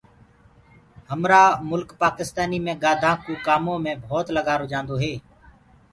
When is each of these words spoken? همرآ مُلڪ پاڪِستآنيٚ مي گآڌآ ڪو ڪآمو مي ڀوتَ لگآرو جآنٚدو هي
همرآ 1.11 1.43
مُلڪ 1.69 1.89
پاڪِستآنيٚ 2.01 2.63
مي 2.65 2.73
گآڌآ 2.83 3.11
ڪو 3.23 3.33
ڪآمو 3.45 3.75
مي 3.83 3.91
ڀوتَ 4.05 4.25
لگآرو 4.37 4.69
جآنٚدو 4.71 4.95
هي 5.03 5.13